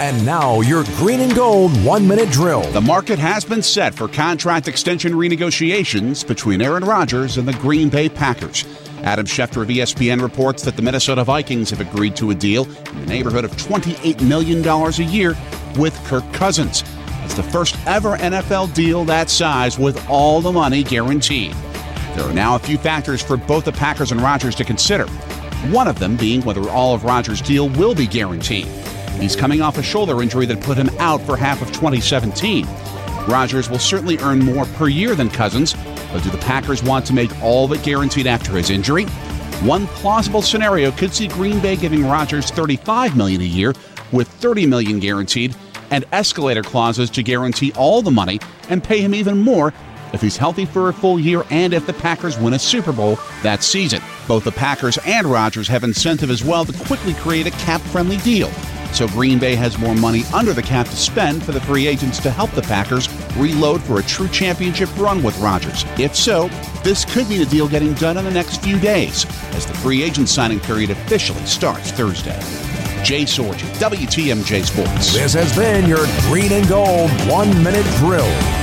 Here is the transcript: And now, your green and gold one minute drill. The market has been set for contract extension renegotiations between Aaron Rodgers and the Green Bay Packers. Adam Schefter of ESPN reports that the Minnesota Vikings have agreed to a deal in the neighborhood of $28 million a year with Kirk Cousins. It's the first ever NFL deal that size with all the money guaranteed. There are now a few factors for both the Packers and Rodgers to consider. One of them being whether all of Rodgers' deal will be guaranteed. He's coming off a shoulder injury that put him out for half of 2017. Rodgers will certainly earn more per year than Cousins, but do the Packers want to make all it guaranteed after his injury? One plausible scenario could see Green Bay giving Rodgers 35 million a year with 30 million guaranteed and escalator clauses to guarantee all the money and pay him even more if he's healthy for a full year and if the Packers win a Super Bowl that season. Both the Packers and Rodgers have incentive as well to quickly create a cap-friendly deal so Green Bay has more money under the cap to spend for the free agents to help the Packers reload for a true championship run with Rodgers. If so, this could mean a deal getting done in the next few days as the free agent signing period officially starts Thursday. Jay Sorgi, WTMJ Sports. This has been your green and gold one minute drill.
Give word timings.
And 0.00 0.26
now, 0.26 0.60
your 0.60 0.82
green 0.96 1.20
and 1.20 1.32
gold 1.36 1.70
one 1.84 2.08
minute 2.08 2.28
drill. 2.32 2.62
The 2.72 2.80
market 2.80 3.16
has 3.20 3.44
been 3.44 3.62
set 3.62 3.94
for 3.94 4.08
contract 4.08 4.66
extension 4.66 5.12
renegotiations 5.12 6.26
between 6.26 6.60
Aaron 6.60 6.82
Rodgers 6.82 7.36
and 7.36 7.46
the 7.46 7.52
Green 7.52 7.90
Bay 7.90 8.08
Packers. 8.08 8.64
Adam 9.04 9.24
Schefter 9.24 9.62
of 9.62 9.68
ESPN 9.68 10.20
reports 10.20 10.64
that 10.64 10.74
the 10.74 10.82
Minnesota 10.82 11.22
Vikings 11.22 11.70
have 11.70 11.80
agreed 11.80 12.16
to 12.16 12.32
a 12.32 12.34
deal 12.34 12.64
in 12.64 13.00
the 13.02 13.06
neighborhood 13.06 13.44
of 13.44 13.52
$28 13.52 14.20
million 14.20 14.66
a 14.66 15.12
year 15.12 15.36
with 15.78 15.94
Kirk 16.06 16.24
Cousins. 16.32 16.82
It's 17.22 17.34
the 17.34 17.44
first 17.44 17.76
ever 17.86 18.16
NFL 18.16 18.74
deal 18.74 19.04
that 19.04 19.30
size 19.30 19.78
with 19.78 20.10
all 20.10 20.40
the 20.40 20.50
money 20.50 20.82
guaranteed. 20.82 21.52
There 22.16 22.24
are 22.24 22.34
now 22.34 22.56
a 22.56 22.58
few 22.58 22.78
factors 22.78 23.22
for 23.22 23.36
both 23.36 23.64
the 23.64 23.70
Packers 23.70 24.10
and 24.10 24.20
Rodgers 24.20 24.56
to 24.56 24.64
consider. 24.64 25.06
One 25.70 25.86
of 25.86 26.00
them 26.00 26.16
being 26.16 26.42
whether 26.42 26.68
all 26.68 26.96
of 26.96 27.04
Rodgers' 27.04 27.40
deal 27.40 27.68
will 27.68 27.94
be 27.94 28.08
guaranteed. 28.08 28.66
He's 29.20 29.36
coming 29.36 29.62
off 29.62 29.78
a 29.78 29.82
shoulder 29.82 30.22
injury 30.22 30.46
that 30.46 30.60
put 30.60 30.76
him 30.76 30.90
out 30.98 31.20
for 31.22 31.36
half 31.36 31.62
of 31.62 31.68
2017. 31.68 32.66
Rodgers 33.28 33.70
will 33.70 33.78
certainly 33.78 34.18
earn 34.18 34.40
more 34.40 34.66
per 34.66 34.88
year 34.88 35.14
than 35.14 35.30
Cousins, 35.30 35.74
but 36.12 36.22
do 36.22 36.30
the 36.30 36.38
Packers 36.38 36.82
want 36.82 37.06
to 37.06 37.14
make 37.14 37.30
all 37.42 37.72
it 37.72 37.82
guaranteed 37.82 38.26
after 38.26 38.52
his 38.52 38.70
injury? 38.70 39.06
One 39.62 39.86
plausible 39.86 40.42
scenario 40.42 40.90
could 40.90 41.14
see 41.14 41.28
Green 41.28 41.58
Bay 41.60 41.76
giving 41.76 42.04
Rodgers 42.04 42.50
35 42.50 43.16
million 43.16 43.40
a 43.40 43.44
year 43.44 43.72
with 44.12 44.28
30 44.28 44.66
million 44.66 44.98
guaranteed 44.98 45.56
and 45.90 46.04
escalator 46.12 46.62
clauses 46.62 47.08
to 47.10 47.22
guarantee 47.22 47.72
all 47.72 48.02
the 48.02 48.10
money 48.10 48.40
and 48.68 48.84
pay 48.84 49.00
him 49.00 49.14
even 49.14 49.38
more 49.38 49.72
if 50.12 50.20
he's 50.20 50.36
healthy 50.36 50.64
for 50.64 50.88
a 50.88 50.92
full 50.92 51.18
year 51.18 51.44
and 51.50 51.72
if 51.72 51.86
the 51.86 51.92
Packers 51.92 52.38
win 52.38 52.54
a 52.54 52.58
Super 52.58 52.92
Bowl 52.92 53.18
that 53.42 53.62
season. 53.62 54.00
Both 54.28 54.44
the 54.44 54.52
Packers 54.52 54.98
and 55.06 55.26
Rodgers 55.26 55.68
have 55.68 55.82
incentive 55.82 56.30
as 56.30 56.44
well 56.44 56.64
to 56.64 56.84
quickly 56.84 57.14
create 57.14 57.46
a 57.46 57.50
cap-friendly 57.52 58.18
deal 58.18 58.50
so 58.94 59.08
Green 59.08 59.38
Bay 59.38 59.54
has 59.54 59.76
more 59.78 59.94
money 59.94 60.22
under 60.32 60.52
the 60.52 60.62
cap 60.62 60.86
to 60.86 60.96
spend 60.96 61.42
for 61.42 61.52
the 61.52 61.60
free 61.60 61.86
agents 61.86 62.18
to 62.20 62.30
help 62.30 62.50
the 62.52 62.62
Packers 62.62 63.08
reload 63.36 63.82
for 63.82 63.98
a 63.98 64.02
true 64.04 64.28
championship 64.28 64.88
run 64.96 65.22
with 65.22 65.36
Rodgers. 65.38 65.84
If 65.98 66.14
so, 66.14 66.48
this 66.84 67.04
could 67.04 67.28
mean 67.28 67.42
a 67.42 67.46
deal 67.46 67.68
getting 67.68 67.94
done 67.94 68.16
in 68.16 68.24
the 68.24 68.30
next 68.30 68.62
few 68.62 68.78
days 68.78 69.26
as 69.54 69.66
the 69.66 69.74
free 69.74 70.02
agent 70.02 70.28
signing 70.28 70.60
period 70.60 70.90
officially 70.90 71.44
starts 71.44 71.90
Thursday. 71.90 72.38
Jay 73.04 73.24
Sorgi, 73.24 73.66
WTMJ 73.78 74.64
Sports. 74.64 75.12
This 75.12 75.34
has 75.34 75.54
been 75.54 75.88
your 75.88 76.06
green 76.30 76.52
and 76.52 76.66
gold 76.68 77.10
one 77.28 77.50
minute 77.62 77.84
drill. 77.96 78.53